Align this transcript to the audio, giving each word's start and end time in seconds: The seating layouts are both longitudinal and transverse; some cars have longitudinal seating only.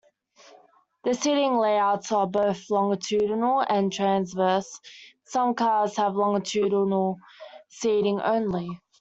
The 1.03 1.13
seating 1.13 1.57
layouts 1.59 2.11
are 2.11 2.25
both 2.25 2.71
longitudinal 2.71 3.59
and 3.59 3.93
transverse; 3.93 4.79
some 5.25 5.53
cars 5.53 5.95
have 5.97 6.15
longitudinal 6.15 7.17
seating 7.69 8.19
only. 8.19 8.81